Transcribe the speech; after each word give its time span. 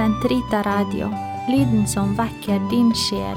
Sentrita 0.00 0.62
Radio, 0.62 1.10
lyden 1.48 1.86
som 1.86 2.14
vekker 2.16 2.60
din 2.70 2.88
sjel. 2.96 3.36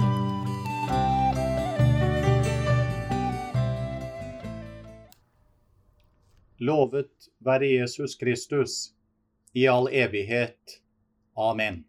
Lovet 6.63 7.27
være 7.43 7.67
Jesus 7.67 8.15
Kristus 8.15 8.77
i 9.51 9.67
all 9.67 9.91
evighet. 9.91 10.79
Amen. 11.35 11.83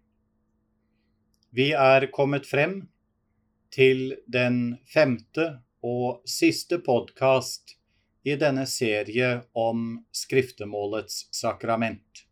Vi 1.54 1.70
er 1.70 2.10
kommet 2.10 2.50
frem 2.50 2.80
til 3.70 4.16
den 4.26 4.80
femte 4.90 5.50
og 5.86 6.26
siste 6.26 6.82
podkast 6.82 7.76
i 8.26 8.34
denne 8.42 8.66
serie 8.66 9.36
om 9.54 10.00
skriftemålets 10.10 11.28
sakrament. 11.30 12.23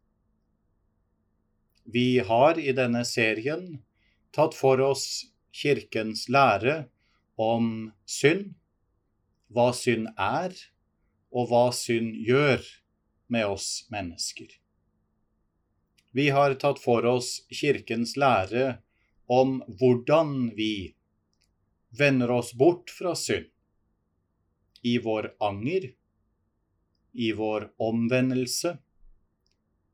Vi 1.85 2.19
har 2.19 2.59
i 2.59 2.73
denne 2.73 3.05
serien 3.05 3.83
tatt 4.31 4.55
for 4.55 4.81
oss 4.81 5.27
Kirkens 5.53 6.29
lære 6.33 6.87
om 7.37 7.93
synd, 8.09 8.55
hva 9.53 9.73
synd 9.77 10.09
er, 10.17 10.55
og 11.33 11.51
hva 11.51 11.67
synd 11.75 12.15
gjør 12.27 12.63
med 13.33 13.49
oss 13.49 13.87
mennesker. 13.93 14.49
Vi 16.13 16.29
har 16.29 16.55
tatt 16.61 16.81
for 16.81 17.05
oss 17.09 17.41
Kirkens 17.53 18.17
lære 18.21 18.79
om 19.33 19.61
hvordan 19.81 20.53
vi 20.57 20.95
vender 21.99 22.31
oss 22.31 22.53
bort 22.53 22.93
fra 22.93 23.15
synd. 23.17 23.49
I 24.83 24.99
vår 24.99 25.31
anger, 25.41 25.93
i 27.13 27.33
vår 27.37 27.71
omvendelse, 27.81 28.77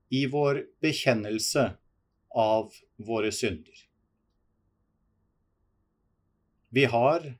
i 0.08 0.26
vår 0.26 0.64
bekjennelse 0.80 1.76
av 2.30 2.72
våre 2.96 3.32
synder. 3.32 3.84
Vi 6.68 6.84
har 6.84 7.34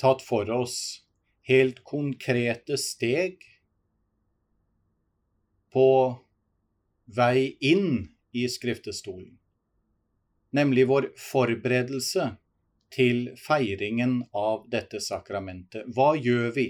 tatt 0.00 0.22
for 0.22 0.50
oss 0.50 1.04
helt 1.46 1.84
konkrete 1.84 2.78
steg 2.80 3.44
på 5.72 5.88
vei 7.16 7.56
inn 7.60 8.08
i 8.32 8.46
skriftestolen, 8.48 9.36
nemlig 10.56 10.86
vår 10.88 11.10
forberedelse 11.20 12.30
til 12.92 13.28
feiringen 13.40 14.22
av 14.32 14.66
dette 14.72 15.00
sakramentet. 15.04 15.86
Hva 15.92 16.14
gjør 16.16 16.50
vi 16.56 16.66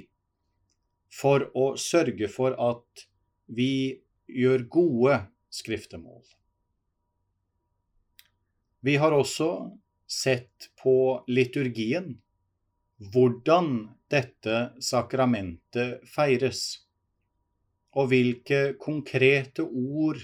for 1.13 1.47
å 1.55 1.73
sørge 1.81 2.29
for 2.33 2.57
at 2.59 3.07
vi 3.47 4.03
gjør 4.29 4.67
gode 4.71 5.19
skriftemål? 5.53 6.23
Vi 8.87 8.95
har 9.01 9.15
også 9.17 9.51
sett 10.07 10.69
på 10.79 11.25
liturgien, 11.27 12.13
hvordan 13.13 13.89
dette 14.13 14.59
sakramentet 14.81 16.05
feires, 16.09 16.63
og 17.97 18.11
hvilke 18.13 18.77
konkrete 18.81 19.65
ord 19.65 20.21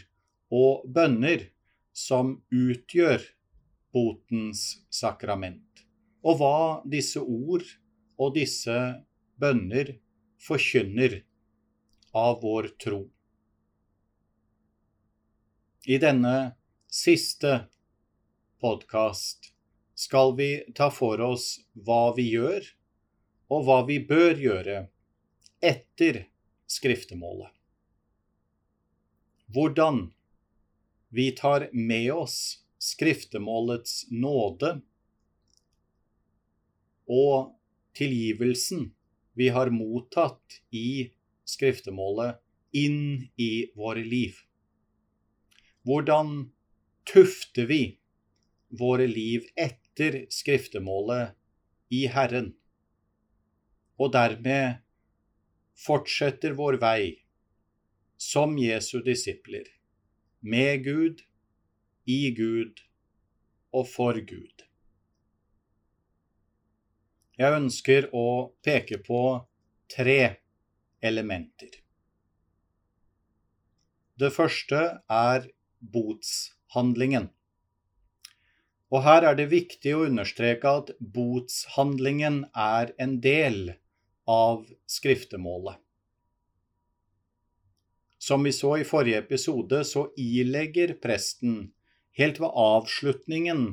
og 0.52 0.84
bønner 0.92 1.48
som 1.96 2.36
utgjør 2.52 3.24
botens 3.92 4.82
sakrament, 4.92 5.84
og 6.24 6.38
hva 6.40 6.58
disse 6.88 7.20
ord 7.20 7.64
og 8.20 8.34
disse 8.36 8.76
bønner 9.40 9.96
forkynner 10.42 11.18
av 12.16 12.38
vår 12.44 12.70
tro. 12.82 13.06
I 15.84 15.96
denne 15.98 16.54
siste 16.86 17.64
podkast 18.62 19.48
skal 19.98 20.36
vi 20.38 20.62
ta 20.78 20.86
for 20.94 21.18
oss 21.20 21.56
hva 21.74 22.12
vi 22.14 22.28
gjør, 22.36 22.62
og 23.50 23.64
hva 23.66 23.78
vi 23.88 23.96
bør 24.06 24.38
gjøre 24.38 24.76
etter 25.58 26.20
skriftemålet. 26.70 27.50
Hvordan 29.50 29.98
vi 31.10 31.26
tar 31.34 31.66
med 31.74 32.12
oss 32.14 32.38
skriftemålets 32.78 34.06
nåde 34.14 34.76
og 37.10 37.50
tilgivelsen 37.98 38.86
vi 39.34 39.50
har 39.50 39.74
mottatt 39.74 40.62
i 40.70 41.10
skriftemålet, 41.42 42.38
inn 42.70 43.26
i 43.34 43.52
våre 43.74 44.06
liv. 44.06 44.38
Hvordan 45.82 46.52
tufter 47.08 47.66
vi 47.66 47.82
våre 48.78 49.06
liv 49.10 49.48
etter 49.58 50.22
skriftemålet 50.32 51.34
i 51.92 52.06
Herren, 52.12 52.52
og 53.98 54.12
dermed 54.14 54.80
fortsetter 55.78 56.54
vår 56.58 56.78
vei 56.82 57.04
som 58.22 58.54
Jesu 58.58 59.00
disipler, 59.04 59.66
med 60.40 60.84
Gud, 60.86 61.22
i 62.06 62.30
Gud 62.34 62.82
og 63.74 63.86
for 63.90 64.18
Gud. 64.26 64.64
Jeg 67.38 67.58
ønsker 67.58 68.08
å 68.14 68.52
peke 68.62 68.98
på 69.02 69.22
tre 69.90 70.20
elementer. 71.02 71.78
Det 74.18 74.30
første 74.34 74.82
er 75.10 75.48
botshandlingen. 75.82 77.28
Og 78.92 79.04
her 79.06 79.24
er 79.24 79.36
det 79.38 79.48
viktig 79.52 79.94
å 79.96 80.04
understreke 80.06 80.72
at 80.82 80.90
botshandlingen 81.00 82.42
er 82.52 82.92
en 83.00 83.16
del 83.24 83.72
av 84.28 84.66
skriftemålet. 84.86 85.78
Som 88.22 88.44
vi 88.46 88.52
så 88.54 88.76
i 88.78 88.86
forrige 88.86 89.18
episode, 89.24 89.80
så 89.82 90.06
ilegger 90.20 90.94
presten 91.02 91.72
helt 92.14 92.38
ved 92.38 92.52
avslutningen 92.54 93.64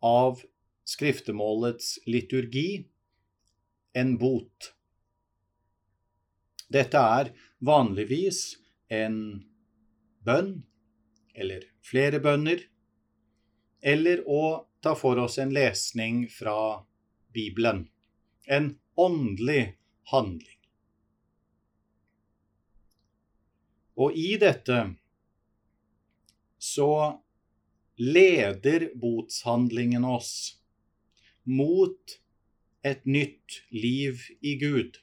av 0.00 0.40
skriftemålets 0.88 1.98
liturgi 2.08 2.86
en 3.92 4.14
bot. 4.18 4.70
Dette 6.70 7.02
er 7.18 7.32
vanligvis 7.66 8.40
en 8.94 9.20
bønn, 10.24 10.62
eller 11.34 11.64
flere 11.84 12.20
bønner, 12.22 12.62
eller 13.80 14.22
å 14.28 14.66
ta 14.82 14.94
for 14.98 15.20
oss 15.22 15.38
en 15.40 15.52
lesning 15.54 16.24
fra 16.32 16.84
Bibelen. 17.32 17.86
En 18.46 18.74
åndelig 18.98 19.76
handling. 20.10 20.58
Og 24.00 24.16
i 24.16 24.34
dette 24.40 24.78
så 26.60 26.92
leder 28.00 28.88
botshandlingen 28.96 30.04
oss 30.08 30.32
mot 31.44 32.16
et 32.84 33.04
nytt 33.04 33.60
liv 33.72 34.24
i 34.40 34.54
Gud. 34.60 34.96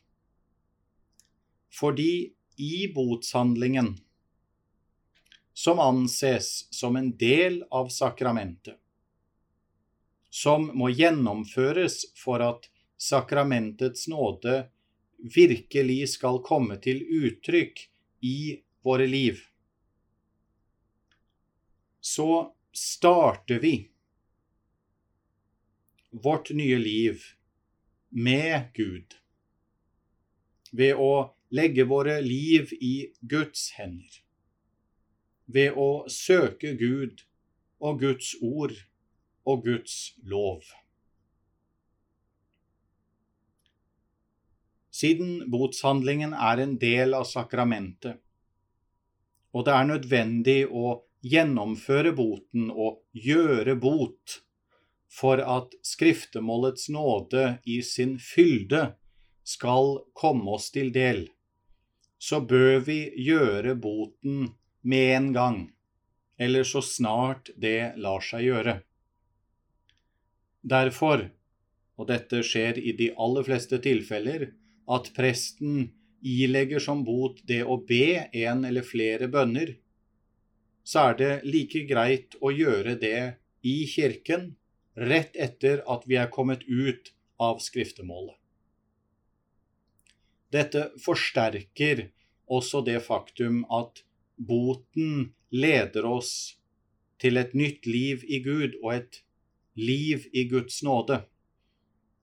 Fordi 1.70 2.34
i 2.58 2.88
botshandlingen 2.94 3.94
som 5.58 5.80
anses 5.80 6.74
som 6.74 6.96
en 6.96 7.18
del 7.18 7.64
av 7.70 7.88
sakramentet, 7.90 8.78
som 10.30 10.68
må 10.78 10.92
gjennomføres 10.94 11.96
for 12.14 12.44
at 12.46 12.68
sakramentets 13.02 14.06
nåde 14.08 14.68
virkelig 15.18 16.12
skal 16.12 16.38
komme 16.46 16.78
til 16.84 17.02
uttrykk 17.02 17.82
i 18.22 18.42
våre 18.86 19.08
liv. 19.10 19.42
Så 22.06 22.54
starter 22.70 23.58
vi 23.66 23.74
vårt 26.12 26.54
nye 26.54 26.78
liv 26.78 27.26
med 28.10 28.70
Gud 28.78 29.18
ved 30.70 31.02
å 31.02 31.12
legge 31.50 31.90
våre 31.90 32.22
liv 32.22 32.78
i 32.78 32.96
Guds 33.26 33.72
hender 33.82 34.22
ved 35.48 35.78
å 35.80 36.06
søke 36.12 36.76
Gud 36.80 37.24
og 37.80 38.02
Guds 38.04 38.34
ord 38.44 38.76
og 39.48 39.64
Guds 39.66 39.98
lov. 40.28 40.66
Siden 44.98 45.46
botshandlingen 45.54 46.34
er 46.34 46.64
en 46.64 46.78
del 46.82 47.14
av 47.14 47.28
sakramentet, 47.30 48.18
og 49.54 49.68
det 49.68 49.74
er 49.74 49.90
nødvendig 49.92 50.60
å 50.68 50.98
gjennomføre 51.26 52.14
boten 52.18 52.72
og 52.72 53.04
gjøre 53.14 53.78
bot 53.80 54.40
for 55.18 55.42
at 55.42 55.74
skriftemålets 55.86 56.90
nåde 56.94 57.58
i 57.66 57.80
sin 57.86 58.18
fylde 58.22 58.90
skal 59.48 60.02
komme 60.18 60.58
oss 60.58 60.72
til 60.76 60.92
del, 60.94 61.28
så 62.18 62.42
bør 62.44 62.82
vi 62.90 63.00
gjøre 63.24 63.78
boten 63.80 64.50
med 64.88 65.16
en 65.16 65.32
gang, 65.36 65.58
eller 66.40 66.64
så 66.64 66.82
snart 66.82 67.50
det 67.56 67.98
lar 68.00 68.24
seg 68.24 68.46
gjøre. 68.48 68.78
Derfor, 70.68 71.28
og 71.98 72.08
dette 72.12 72.44
skjer 72.46 72.80
i 72.80 72.94
de 72.96 73.10
aller 73.20 73.48
fleste 73.48 73.80
tilfeller, 73.84 74.52
at 74.88 75.12
presten 75.18 75.90
ilegger 76.24 76.80
som 76.84 77.04
bot 77.08 77.42
det 77.48 77.64
å 77.64 77.78
be 77.90 78.30
en 78.32 78.64
eller 78.68 78.86
flere 78.88 79.28
bønner, 79.32 79.76
så 80.88 81.10
er 81.10 81.20
det 81.20 81.34
like 81.44 81.84
greit 81.90 82.38
å 82.40 82.54
gjøre 82.56 82.96
det 83.02 83.20
i 83.68 83.78
kirken 83.92 84.54
rett 84.98 85.36
etter 85.36 85.84
at 85.84 86.08
vi 86.08 86.16
er 86.18 86.32
kommet 86.32 86.64
ut 86.64 87.12
av 87.44 87.60
skriftemålet. 87.62 88.36
Dette 90.56 90.88
forsterker 91.04 92.08
også 92.48 92.82
det 92.88 93.02
faktum 93.04 93.66
at 93.74 94.07
boten 94.38 95.34
leder 95.50 96.06
oss 96.06 96.58
til 97.22 97.38
et 97.38 97.54
nytt 97.58 97.88
liv 97.90 98.24
i 98.28 98.40
Gud 98.46 98.78
og 98.84 98.94
et 98.96 99.22
liv 99.78 100.26
i 100.34 100.46
Guds 100.50 100.84
nåde, 100.86 101.24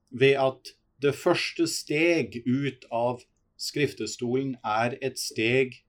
ved 0.09 0.39
at 0.39 0.75
det 1.01 1.15
første 1.15 1.67
steg 1.67 2.41
ut 2.47 2.85
av 2.91 3.23
skriftestolen 3.59 4.55
er 4.63 4.95
et 5.03 5.19
steg 5.19 5.81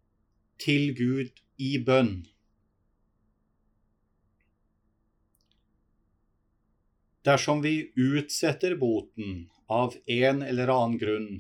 til 0.63 0.91
Gud 0.99 1.31
i 1.63 1.77
bønn. 1.79 2.27
Dersom 7.27 7.63
vi 7.63 7.91
utsetter 7.99 8.77
boten 8.79 9.49
av 9.67 9.97
en 10.07 10.43
eller 10.47 10.71
annen 10.71 10.99
grunn, 11.01 11.31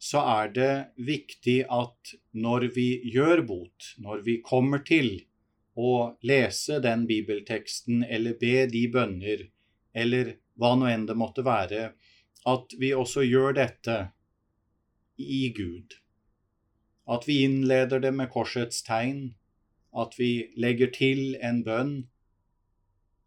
så 0.00 0.20
er 0.24 0.52
det 0.56 0.74
viktig 1.04 1.58
at 1.68 2.14
når 2.32 2.70
vi 2.74 2.88
gjør 3.12 3.42
bot, 3.44 3.90
når 4.00 4.22
vi 4.24 4.38
kommer 4.44 4.80
til 4.86 5.10
å 5.76 6.16
lese 6.24 6.78
den 6.80 7.04
bibelteksten 7.08 8.06
eller 8.08 8.38
be 8.40 8.64
de 8.72 8.86
bønner, 8.92 9.42
eller 9.92 10.32
hva 10.56 10.72
nå 10.80 10.88
enn 10.88 11.04
det 11.08 11.18
måtte 11.20 11.44
være, 11.44 11.90
at 12.48 12.72
vi 12.80 12.94
også 12.96 13.26
gjør 13.26 13.58
dette 13.60 13.98
i 15.20 15.42
Gud. 15.56 15.98
At 17.04 17.28
vi 17.28 17.42
innleder 17.44 18.00
det 18.00 18.14
med 18.16 18.32
korsets 18.32 18.80
tegn, 18.86 19.34
at 19.92 20.16
vi 20.16 20.48
legger 20.56 20.94
til 20.96 21.36
en 21.44 21.60
bønn, 21.66 21.94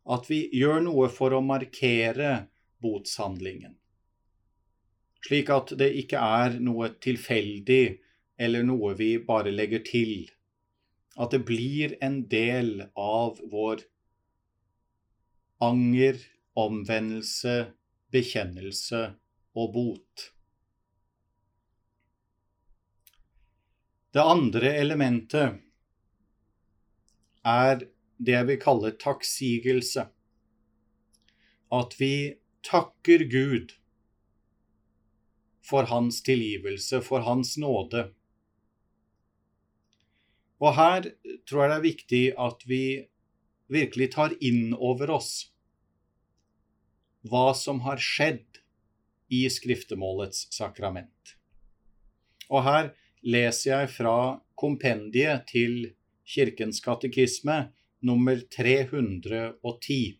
at 0.09 0.25
vi 0.31 0.47
gjør 0.57 0.81
noe 0.89 1.05
for 1.13 1.37
å 1.37 1.45
markere 1.45 2.47
botshandlingen 2.81 3.77
slik 5.23 5.49
at 5.53 5.73
det 5.79 5.89
ikke 6.03 6.19
er 6.19 6.57
noe 6.63 6.91
tilfeldig 7.03 7.83
eller 8.43 8.65
noe 8.67 8.93
vi 8.99 9.15
bare 9.23 9.53
legger 9.53 9.83
til. 9.87 10.27
At 11.15 11.31
det 11.31 11.43
blir 11.47 11.95
en 12.03 12.23
del 12.29 12.89
av 12.97 13.39
vår 13.51 13.85
anger, 15.63 16.17
omvendelse, 16.59 17.73
bekjennelse 18.13 19.03
og 19.57 19.73
bot. 19.73 20.29
Det 24.13 24.21
andre 24.21 24.73
elementet 24.77 25.61
er 27.49 27.85
det 28.23 28.35
jeg 28.35 28.49
vil 28.49 28.59
kalle 28.61 28.91
takksigelse. 29.01 30.05
At 31.73 31.95
vi 31.97 32.13
takker 32.65 33.25
Gud 33.31 33.73
for 35.63 35.87
hans 35.89 36.21
tilgivelse, 36.23 37.01
for 37.01 37.23
hans 37.23 37.55
nåde. 37.57 38.09
Og 40.63 40.75
her 40.77 41.09
tror 41.47 41.63
jeg 41.63 41.71
det 41.71 41.77
er 41.77 41.87
viktig 41.87 42.23
at 42.39 42.67
vi 42.67 42.83
virkelig 43.73 44.11
tar 44.15 44.35
inn 44.43 44.75
over 44.75 45.15
oss 45.17 45.31
hva 47.23 47.53
som 47.55 47.79
har 47.85 48.01
skjedd 48.03 48.59
i 49.31 49.45
skriftemålets 49.49 50.49
sakrament. 50.53 51.37
Og 52.51 52.65
her 52.67 52.91
leser 53.23 53.71
jeg 53.71 53.93
fra 53.95 54.17
kompendiet 54.59 55.47
til 55.51 55.93
Kirkens 56.27 56.83
katekisme 56.83 57.71
nummer 58.03 58.39
310. 58.51 60.19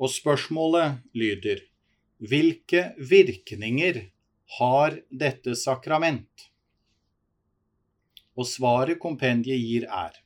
Og 0.00 0.10
spørsmålet 0.10 0.98
lyder 1.14 1.62
hvilke 2.20 2.90
virkninger 3.00 4.02
har 4.58 4.98
dette 5.10 5.56
sakrament? 5.56 6.48
Og 8.36 8.46
svaret 8.48 9.00
kompendiet 9.00 9.60
gir, 9.60 9.86
er 9.88 10.20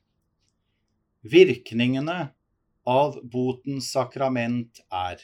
Virkningene 1.24 2.34
av 2.84 3.14
botens 3.32 3.86
sakrament 3.94 4.82
er 4.92 5.22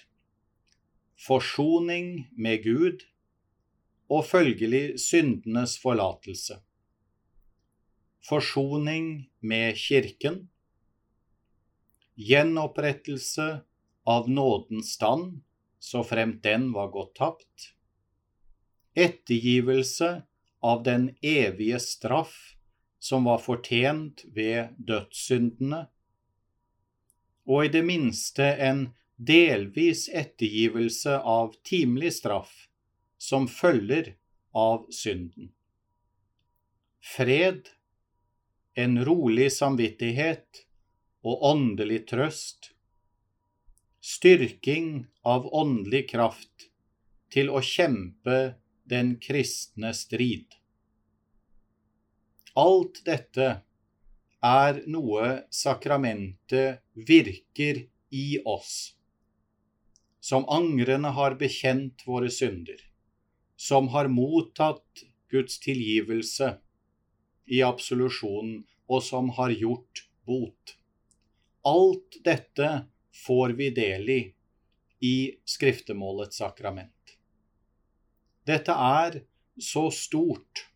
forsoning 1.21 2.31
med 2.33 2.63
Gud 2.65 3.05
og 4.09 4.25
følgelig 4.25 4.97
syndenes 5.03 5.75
forlatelse. 5.83 6.57
Forsoning 8.25 9.29
med 9.45 9.77
Kirken. 9.77 10.47
Gjenopprettelse 12.17 13.51
av 14.09 14.33
nådens 14.33 14.95
stand 14.97 15.43
så 15.81 16.05
fremt 16.05 16.43
den 16.43 16.73
var 16.73 16.89
gått 16.89 17.15
tapt. 17.15 17.73
Ettergivelse 18.95 20.23
av 20.61 20.83
den 20.83 21.11
evige 21.23 21.81
straff 21.81 22.57
som 23.01 23.25
var 23.25 23.41
fortjent 23.41 24.25
ved 24.37 24.77
dødssyndene, 24.77 25.87
og 27.49 27.65
i 27.65 27.71
det 27.73 27.83
minste 27.87 28.45
en 28.61 28.91
delvis 29.17 30.07
ettergivelse 30.13 31.17
av 31.19 31.55
timelig 31.65 32.13
straff 32.21 32.53
som 33.19 33.49
følger 33.49 34.15
av 34.57 34.85
synden. 34.93 35.51
Fred, 37.01 37.73
en 38.75 39.01
rolig 39.05 39.49
samvittighet 39.53 40.65
og 41.25 41.43
åndelig 41.51 42.05
trøst 42.13 42.71
styrking 44.01 45.07
av 45.23 45.47
åndelig 45.55 46.09
kraft 46.11 46.71
til 47.33 47.51
å 47.53 47.61
kjempe 47.65 48.57
den 48.91 49.15
kristne 49.23 49.93
strid. 49.95 50.49
Alt 52.59 53.03
dette 53.07 53.51
er 54.45 54.81
noe 54.91 55.27
sakramentet 55.53 56.81
virker 56.95 57.85
i 58.11 58.41
oss, 58.49 58.97
som 60.21 60.49
angrende 60.49 61.13
har 61.15 61.37
bekjent 61.39 62.03
våre 62.09 62.33
synder, 62.33 62.81
som 63.57 63.93
har 63.95 64.11
mottatt 64.11 65.05
Guds 65.31 65.61
tilgivelse 65.63 66.57
i 67.47 67.61
absolusjonen, 67.63 68.65
og 68.91 69.05
som 69.07 69.29
har 69.37 69.53
gjort 69.55 70.09
bot. 70.27 70.75
Alt 71.63 72.17
dette 72.27 72.71
får 73.27 73.57
vi 73.59 73.71
del 73.75 74.11
i 74.11 74.21
i 75.01 75.37
skriftemålets 75.45 76.37
sakrament. 76.37 77.17
Dette 78.45 78.73
er 78.73 79.23
så 79.61 79.87
stort, 79.91 80.67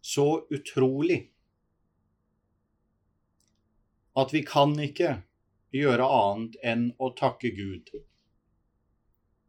så 0.00 0.46
utrolig, 0.50 1.18
at 4.16 4.32
vi 4.32 4.42
kan 4.46 4.76
ikke 4.80 5.16
gjøre 5.74 6.06
annet 6.06 6.54
enn 6.62 6.86
å 7.02 7.10
takke 7.18 7.50
Gud. 7.56 7.90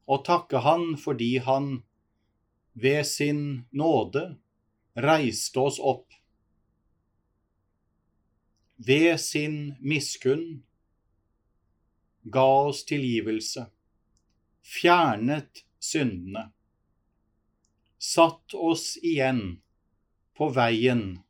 Og 0.07 0.25
takke 0.25 0.63
Han 0.65 0.95
fordi 0.99 1.37
Han 1.45 1.69
ved 2.73 3.05
sin 3.07 3.43
nåde 3.71 4.25
reiste 4.97 5.61
oss 5.61 5.79
opp. 5.79 6.09
Ved 8.77 9.19
sin 9.19 9.75
miskunn 9.79 10.63
ga 12.23 12.45
oss 12.67 12.83
tilgivelse, 12.85 13.65
fjernet 14.61 15.63
syndene, 15.79 16.51
satt 17.97 18.53
oss 18.53 18.97
igjen 19.01 19.61
på 20.37 20.49
veien, 20.53 21.23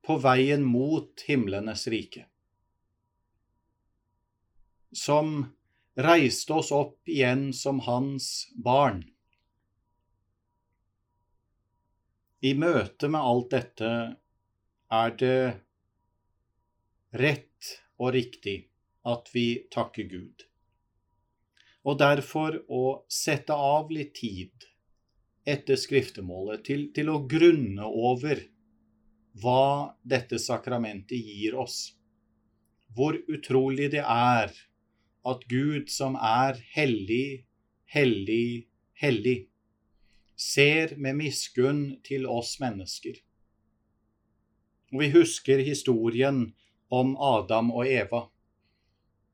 på 0.00 0.16
veien 0.24 0.64
mot 0.64 1.24
himlenes 1.28 1.84
rike, 1.92 2.24
som 4.96 5.42
reiste 6.00 6.56
oss 6.56 6.72
opp 6.72 7.08
igjen 7.08 7.50
som 7.52 7.82
hans 7.84 8.48
barn. 8.56 9.04
I 12.40 12.54
møte 12.56 13.10
med 13.12 13.20
alt 13.20 13.50
dette 13.52 13.90
er 14.90 15.14
det 15.18 15.42
rett 17.16 17.74
og 18.00 18.14
riktig 18.16 18.56
at 19.06 19.30
vi 19.34 19.66
takker 19.72 20.08
Gud. 20.10 20.46
Og 21.86 21.98
derfor 22.00 22.58
å 22.68 22.84
sette 23.08 23.54
av 23.56 23.90
litt 23.94 24.14
tid 24.18 24.66
etter 25.48 25.78
skriftemålet 25.80 26.64
til, 26.66 26.88
til 26.94 27.08
å 27.08 27.22
grunne 27.28 27.86
over 27.86 28.42
hva 29.40 29.94
dette 30.02 30.40
sakramentet 30.42 31.16
gir 31.16 31.56
oss. 31.58 31.94
Hvor 32.96 33.16
utrolig 33.30 33.92
det 33.94 34.02
er 34.04 34.52
at 35.30 35.46
Gud 35.48 35.88
som 35.92 36.16
er 36.16 36.58
hellig, 36.74 37.46
hellig, 37.94 38.66
hellig, 39.00 39.38
ser 40.40 40.96
med 40.96 41.18
miskunn 41.20 41.82
til 42.04 42.26
oss 42.28 42.56
mennesker. 42.60 43.16
Og 44.90 45.02
vi 45.04 45.10
husker 45.14 45.62
historien 45.62 46.50
om 46.90 47.14
Adam 47.16 47.70
og 47.70 47.86
Eva, 47.86 48.24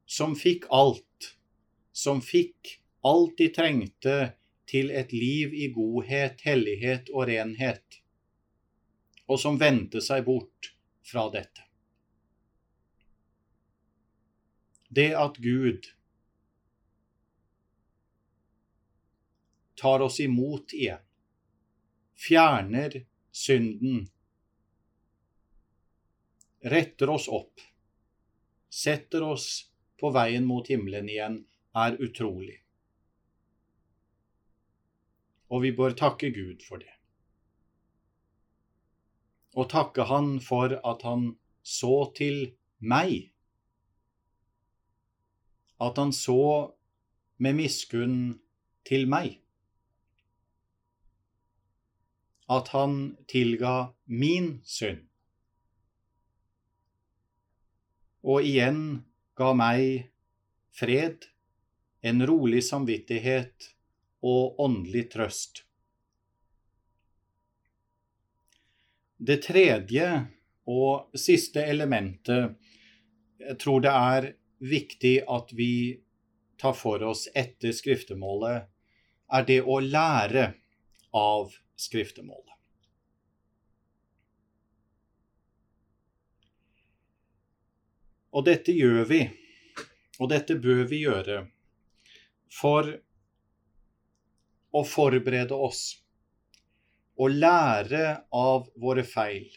som 0.07 0.37
fikk 0.37 0.69
alt, 0.71 1.33
som 1.97 2.21
fikk 2.23 2.77
alt 3.07 3.39
de 3.41 3.49
trengte 3.55 4.17
til 4.69 4.91
et 4.91 5.13
liv 5.15 5.55
i 5.55 5.71
godhet, 5.73 6.43
hellighet 6.45 7.09
og 7.15 7.29
renhet, 7.31 8.01
og 9.27 9.41
som 9.41 9.59
vendte 9.59 10.03
seg 10.05 10.27
bort 10.27 10.73
fra 11.07 11.29
dette. 11.33 11.65
Det 14.97 15.13
at 15.19 15.39
Gud 15.43 15.89
tar 19.77 20.05
oss 20.05 20.21
imot 20.25 20.73
igjen, 20.77 21.03
fjerner 22.17 23.03
synden, 23.33 24.07
retter 26.67 27.11
oss 27.11 27.29
opp, 27.29 27.61
setter 28.69 29.23
oss 29.23 29.49
på 30.01 30.11
veien 30.15 30.45
mot 30.47 30.67
himmelen 30.69 31.09
igjen, 31.09 31.41
er 31.77 31.97
utrolig. 32.03 32.59
Og 35.53 35.63
vi 35.63 35.73
bør 35.79 35.95
takke 35.95 36.33
Gud 36.35 36.65
for 36.67 36.83
det. 36.83 36.91
Og 39.57 39.71
takke 39.71 40.09
Han 40.11 40.41
for 40.43 40.75
at 40.75 41.05
Han 41.07 41.37
så 41.63 42.11
til 42.17 42.57
meg. 42.79 43.31
At 45.81 45.97
Han 46.03 46.13
så 46.13 46.75
med 47.39 47.57
miskunn 47.63 48.19
til 48.85 49.07
meg. 49.09 49.39
At 52.51 52.75
Han 52.75 53.17
tilga 53.31 53.93
min 54.07 54.59
synd. 54.65 55.07
Og 58.27 58.43
igjen 58.43 58.81
ga 59.39 59.53
meg 59.55 60.09
fred, 60.75 61.29
en 62.03 62.23
rolig 62.27 62.63
samvittighet 62.67 63.71
og 64.27 64.59
åndelig 64.63 65.07
trøst. 65.15 65.63
Det 69.17 69.39
tredje 69.47 70.09
og 70.69 71.17
siste 71.17 71.63
elementet 71.65 72.57
jeg 73.41 73.59
tror 73.63 73.83
det 73.85 73.93
er 73.93 74.29
viktig 74.67 75.15
at 75.31 75.53
vi 75.57 75.73
tar 76.61 76.75
for 76.77 77.03
oss 77.05 77.27
etter 77.37 77.75
skriftemålet, 77.77 78.65
er 79.29 79.47
det 79.47 79.61
å 79.63 79.79
lære 79.85 80.49
av 81.17 81.53
skriftemålet. 81.77 82.56
Og 88.37 88.45
dette 88.45 88.75
gjør 88.77 89.07
vi, 89.09 89.23
og 90.21 90.29
dette 90.29 90.59
bør 90.61 90.83
vi 90.91 91.01
gjøre, 91.07 91.47
for 92.53 92.91
å 94.77 94.83
forberede 94.85 95.57
oss 95.57 95.87
og 97.17 97.33
lære 97.33 98.03
av 98.37 98.69
våre 98.77 99.07
feil. 99.09 99.49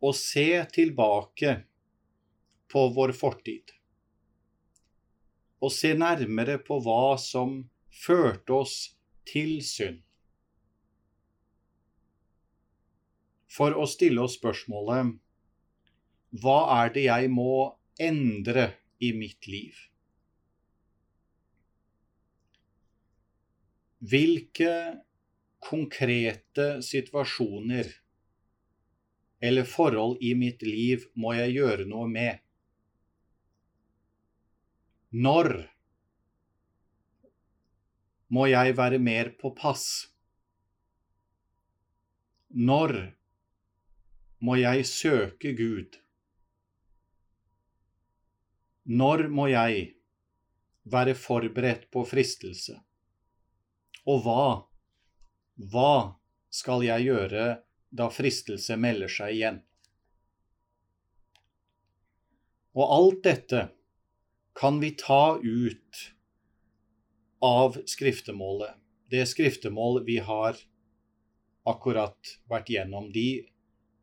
Og 0.00 0.16
se 0.16 0.48
tilbake 0.72 1.58
på 2.72 2.86
vår 2.96 3.12
fortid. 3.12 3.74
Og 5.60 5.72
se 5.76 5.92
nærmere 5.92 6.56
på 6.64 6.80
hva 6.80 7.18
som 7.20 7.58
førte 7.92 8.56
oss 8.62 8.76
til 9.28 9.58
synd. 9.60 10.00
For 13.50 13.76
å 13.76 13.84
stille 13.90 14.24
oss 14.24 14.38
spørsmålet 14.40 15.18
hva 16.30 16.58
er 16.84 16.92
det 16.94 17.06
jeg 17.08 17.30
må 17.34 17.74
endre 17.98 18.70
i 19.02 19.10
mitt 19.16 19.48
liv? 19.50 19.74
Hvilke 24.00 24.74
konkrete 25.60 26.80
situasjoner 26.86 27.90
eller 29.40 29.66
forhold 29.68 30.20
i 30.24 30.32
mitt 30.38 30.62
liv 30.64 31.04
må 31.18 31.34
jeg 31.36 31.56
gjøre 31.58 31.88
noe 31.90 32.06
med? 32.08 32.38
Når 35.10 35.50
må 38.30 38.46
jeg 38.46 38.76
være 38.78 39.00
mer 39.02 39.32
på 39.40 39.50
pass? 39.58 39.86
Når 42.54 42.94
må 44.46 44.54
jeg 44.60 44.86
søke 44.86 45.52
Gud? 45.58 45.98
Når 48.90 49.28
må 49.30 49.46
jeg 49.52 49.82
være 50.90 51.14
forberedt 51.14 51.86
på 51.94 52.02
fristelse? 52.08 52.74
Og 54.10 54.24
hva, 54.24 54.46
hva 55.70 55.92
skal 56.50 56.82
jeg 56.82 57.06
gjøre 57.06 57.44
da 57.94 58.08
fristelse 58.10 58.74
melder 58.80 59.12
seg 59.12 59.36
igjen? 59.36 59.60
Og 62.74 62.94
alt 62.96 63.22
dette 63.26 63.62
kan 64.58 64.80
vi 64.82 64.90
ta 64.98 65.38
ut 65.38 66.00
av 67.46 67.78
skriftemålet. 67.86 68.74
Det 69.10 69.22
skriftemål 69.26 70.02
vi 70.06 70.18
har 70.22 70.58
akkurat 71.70 72.34
vært 72.50 72.70
gjennom, 72.74 73.10
de 73.14 73.46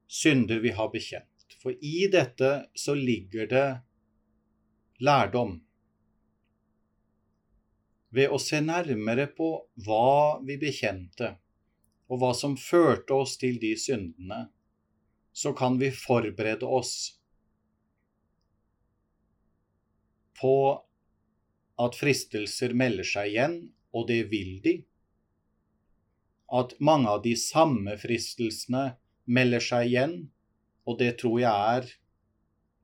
synder 0.08 0.64
vi 0.64 0.72
har 0.76 0.92
bekjent. 0.96 1.28
For 1.60 1.76
i 1.84 2.08
dette 2.12 2.70
så 2.78 2.96
ligger 2.96 3.52
det 3.52 3.68
lærdom 5.04 5.58
ved 8.18 8.32
å 8.34 8.40
se 8.42 8.60
nærmere 8.64 9.28
på 9.38 9.50
hva 9.86 10.40
vi 10.46 10.58
bekjente, 10.62 11.36
og 12.08 12.22
hva 12.22 12.32
som 12.38 12.56
førte 12.58 13.14
oss 13.14 13.36
til 13.42 13.60
de 13.62 13.74
syndene, 13.78 14.48
så 15.36 15.54
kan 15.54 15.78
vi 15.78 15.92
forberede 15.94 16.66
oss 16.66 16.94
på 20.40 20.56
at 21.78 21.98
fristelser 21.98 22.74
melder 22.74 23.06
seg 23.06 23.34
igjen, 23.34 23.58
og 23.94 24.08
det 24.10 24.24
vil 24.32 24.58
de. 24.64 24.76
At 26.48 26.78
mange 26.80 27.12
av 27.12 27.22
de 27.26 27.36
samme 27.38 27.98
fristelsene 28.02 28.96
melder 29.26 29.62
seg 29.62 29.92
igjen, 29.92 30.18
og 30.88 30.98
det 31.02 31.18
tror 31.22 31.42
jeg 31.44 31.78
er 31.78 31.90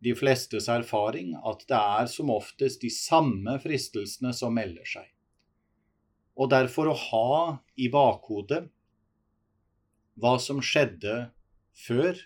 de 0.04 0.14
flestes 0.18 0.68
erfaring, 0.72 1.34
at 1.48 1.64
det 1.70 1.80
er 1.80 2.10
som 2.12 2.32
oftest 2.34 2.84
de 2.84 2.92
samme 2.92 3.56
fristelsene 3.64 4.34
som 4.36 4.56
melder 4.56 4.88
seg. 4.90 5.08
Og 6.36 6.50
derfor 6.52 6.90
å 6.90 6.98
ha 6.98 7.34
i 7.78 7.90
bakhodet 7.94 8.66
hva 10.20 10.36
som 10.42 10.62
skjedde 10.62 11.30
før, 11.86 12.18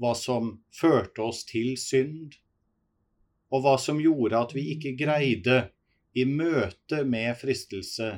hva 0.00 0.14
som 0.16 0.54
førte 0.72 1.24
oss 1.24 1.42
til 1.48 1.74
synd, 1.80 2.38
og 3.50 3.64
hva 3.64 3.76
som 3.82 4.00
gjorde 4.00 4.38
at 4.38 4.54
vi 4.56 4.70
ikke 4.76 4.94
greide 5.00 5.62
i 6.16 6.24
møte 6.26 7.02
med 7.06 7.34
fristelse 7.38 8.12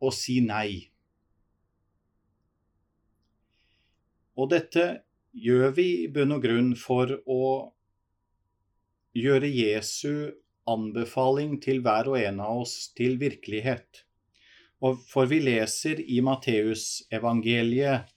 å 0.00 0.10
si 0.14 0.40
nei. 0.44 0.90
Og 4.40 4.50
dette 4.52 4.84
gjør 5.32 5.74
vi 5.76 5.88
i 6.04 6.08
bunn 6.12 6.34
og 6.34 6.42
grunn 6.44 6.70
for 6.78 7.12
å 7.30 7.42
gjøre 9.16 9.50
Jesu 9.50 10.30
anbefaling 10.70 11.58
til 11.62 11.80
hver 11.84 12.10
og 12.10 12.18
en 12.20 12.40
av 12.44 12.62
oss 12.64 12.90
til 12.96 13.18
virkelighet. 13.20 14.04
Og 14.80 15.00
for 15.10 15.28
vi 15.30 15.40
leser 15.44 16.00
i 16.00 16.20
Matteusevangeliet 16.24 18.10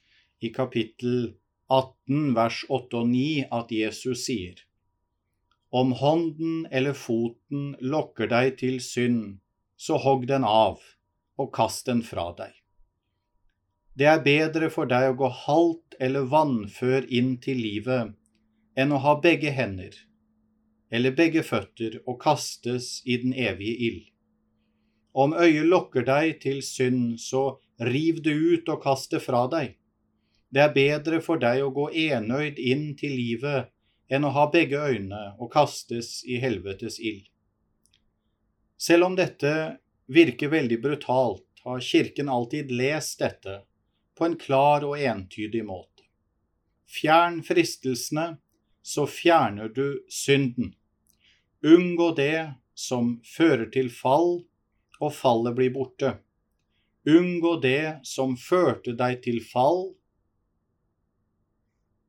i 0.44 0.52
kapittel 0.54 1.34
18 1.72 2.34
vers 2.38 2.64
8 2.70 3.02
og 3.02 3.10
9 3.10 3.48
at 3.60 3.72
Jesus 3.74 4.26
sier 4.28 4.62
Om 5.74 5.96
hånden 5.98 6.68
eller 6.72 6.94
foten 6.94 7.74
lokker 7.82 8.30
deg 8.30 8.58
til 8.62 8.80
synd, 8.84 9.40
så 9.76 9.98
hogg 9.98 10.28
den 10.30 10.46
av 10.46 10.84
og 11.42 11.50
kast 11.56 11.90
den 11.90 12.04
fra 12.06 12.30
deg. 12.38 12.63
Det 13.94 14.08
er 14.10 14.24
bedre 14.26 14.72
for 14.74 14.90
deg 14.90 15.12
å 15.12 15.18
gå 15.20 15.28
halt 15.44 15.96
eller 16.02 16.26
vannfør 16.32 17.06
inn 17.14 17.36
til 17.42 17.60
livet 17.62 18.16
enn 18.74 18.94
å 18.96 19.02
ha 19.04 19.14
begge 19.22 19.52
hender 19.54 19.94
eller 20.94 21.14
begge 21.18 21.44
føtter 21.46 22.00
og 22.06 22.20
kastes 22.22 23.02
i 23.06 23.18
den 23.22 23.34
evige 23.34 23.78
ild. 23.88 24.04
Om 25.14 25.34
øyet 25.34 25.70
lokker 25.70 26.06
deg 26.06 26.40
til 26.42 26.62
synd, 26.66 27.20
så 27.22 27.58
riv 27.82 28.22
det 28.26 28.34
ut 28.34 28.70
og 28.70 28.82
kast 28.82 29.14
det 29.14 29.22
fra 29.26 29.46
deg. 29.50 29.76
Det 30.54 30.62
er 30.62 30.74
bedre 30.74 31.22
for 31.26 31.42
deg 31.42 31.64
å 31.66 31.72
gå 31.74 31.88
enøyd 31.90 32.62
inn 32.62 32.92
til 32.98 33.14
livet 33.18 33.70
enn 34.14 34.26
å 34.26 34.34
ha 34.38 34.48
begge 34.54 34.78
øyne 34.78 35.22
og 35.42 35.50
kastes 35.54 36.20
i 36.30 36.38
helvetes 36.42 37.00
ild. 37.02 37.26
Selv 38.78 39.10
om 39.10 39.18
dette 39.18 39.54
virker 40.14 40.54
veldig 40.54 40.82
brutalt, 40.82 41.46
har 41.64 41.82
Kirken 41.82 42.30
alltid 42.30 42.74
lest 42.76 43.22
dette 43.22 43.62
på 44.16 44.26
en 44.26 44.38
klar 44.40 44.86
og 44.88 45.00
entydig 45.00 45.64
måte. 45.66 46.06
Fjern 46.90 47.42
fristelsene, 47.46 48.38
så 48.84 49.08
fjerner 49.08 49.72
du 49.74 50.04
synden. 50.12 50.74
Unngå 51.64 52.12
det 52.16 52.54
som 52.76 53.16
fører 53.24 53.70
til 53.72 53.90
fall, 53.94 54.44
og 55.00 55.16
fallet 55.16 55.56
blir 55.58 55.74
borte. 55.74 56.18
Unngå 57.10 57.58
det 57.64 58.06
som 58.08 58.36
førte 58.40 58.94
deg 59.00 59.24
til 59.24 59.42
fall, 59.44 59.94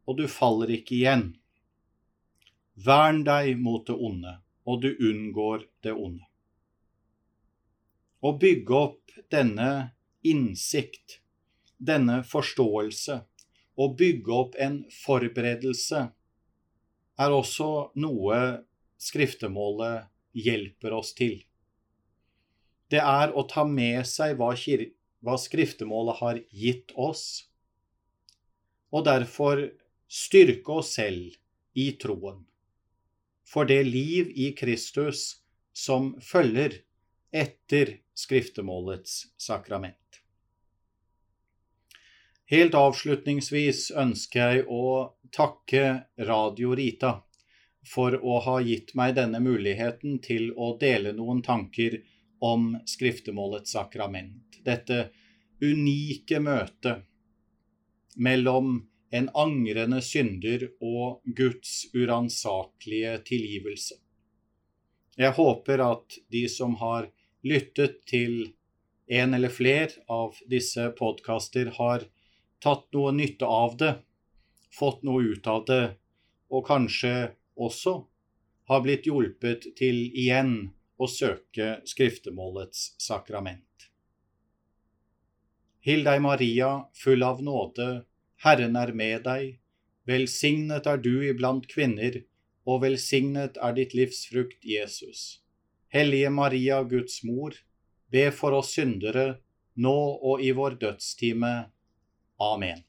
og 0.04 0.18
du 0.18 0.26
faller 0.28 0.70
ikke 0.74 0.98
igjen. 0.98 1.26
Vern 2.74 3.22
deg 3.26 3.56
mot 3.58 3.86
det 3.86 3.96
onde, 3.96 4.36
og 4.66 4.82
du 4.82 4.90
unngår 4.92 5.66
det 5.86 5.94
onde. 5.94 6.26
Å 8.24 8.32
bygge 8.40 8.78
opp 8.78 9.18
denne 9.32 9.70
innsikt, 10.24 11.20
denne 11.78 12.22
forståelse, 12.26 13.20
og 13.74 13.96
bygge 13.98 14.34
opp 14.34 14.58
en 14.62 14.82
forberedelse, 15.02 16.04
er 17.18 17.34
også 17.34 17.70
noe 17.98 18.38
skriftemålet 19.00 20.06
hjelper 20.34 20.94
oss 20.94 21.12
til. 21.18 21.40
Det 22.90 23.00
er 23.02 23.34
å 23.34 23.44
ta 23.50 23.64
med 23.66 24.04
seg 24.06 24.36
hva, 24.38 24.52
hva 25.24 25.36
skriftemålet 25.40 26.20
har 26.20 26.40
gitt 26.50 26.94
oss, 26.94 27.46
og 28.94 29.06
derfor 29.08 29.64
styrke 30.10 30.78
oss 30.78 30.94
selv 30.98 31.34
i 31.74 31.90
troen, 31.98 32.44
for 33.42 33.66
det 33.66 33.82
liv 33.88 34.30
i 34.30 34.52
Kristus 34.54 35.40
som 35.74 36.12
følger 36.22 36.78
etter 37.34 37.96
skriftemålets 38.14 39.24
sakrament. 39.42 40.03
Helt 42.52 42.74
avslutningsvis 42.76 43.86
ønsker 43.96 44.40
jeg 44.40 44.64
å 44.68 45.16
takke 45.32 45.84
Radio 46.28 46.74
Rita 46.76 47.14
for 47.88 48.16
å 48.20 48.40
ha 48.44 48.58
gitt 48.64 48.92
meg 48.98 49.14
denne 49.16 49.40
muligheten 49.40 50.18
til 50.24 50.50
å 50.52 50.74
dele 50.80 51.14
noen 51.16 51.40
tanker 51.44 52.02
om 52.44 52.74
skriftemålets 52.88 53.72
sakrament. 53.72 54.60
Dette 54.64 55.08
unike 55.64 56.40
møtet 56.44 57.04
mellom 58.16 58.76
en 59.14 59.28
angrende 59.34 60.02
synder 60.04 60.66
og 60.84 61.22
Guds 61.24 61.86
uransakelige 61.94 63.18
tilgivelse. 63.30 63.96
Jeg 65.16 65.32
håper 65.36 65.80
at 65.80 66.18
de 66.28 66.44
som 66.50 66.74
har 66.80 67.08
lyttet 67.46 68.02
til 68.10 68.50
en 69.08 69.36
eller 69.36 69.52
flere 69.52 70.02
av 70.10 70.36
disse 70.50 70.90
podkaster, 70.98 71.70
har 71.78 72.04
tatt 72.64 72.88
noe 72.96 73.12
nytte 73.12 73.44
av 73.44 73.76
det, 73.80 73.92
fått 74.72 75.04
noe 75.04 75.34
ut 75.34 75.46
av 75.46 75.66
det, 75.68 75.84
og 76.48 76.66
kanskje 76.66 77.34
også 77.60 77.98
har 78.70 78.80
blitt 78.84 79.06
hjulpet 79.08 79.68
til 79.78 80.06
igjen 80.08 80.72
å 80.96 81.08
søke 81.10 81.80
skriftemålets 81.88 82.94
sakrament. 83.02 83.90
Hill 85.84 86.06
deg, 86.06 86.22
Maria, 86.24 86.70
full 86.96 87.22
av 87.26 87.42
nåde, 87.44 88.06
Herren 88.40 88.76
er 88.80 88.94
med 88.96 89.26
deg. 89.26 89.58
Velsignet 90.08 90.86
er 90.88 91.00
du 91.00 91.12
iblant 91.28 91.66
kvinner, 91.68 92.22
og 92.64 92.80
velsignet 92.86 93.58
er 93.60 93.76
ditt 93.76 93.92
livs 93.96 94.22
frukt, 94.30 94.64
Jesus. 94.64 95.42
Hellige 95.92 96.30
Maria, 96.32 96.80
Guds 96.88 97.20
mor, 97.24 97.52
be 98.08 98.30
for 98.32 98.56
oss 98.56 98.72
syndere, 98.78 99.42
nå 99.76 99.96
og 100.24 100.40
i 100.40 100.54
vår 100.56 100.78
dødstime. 100.80 101.52
Amen. 102.40 102.84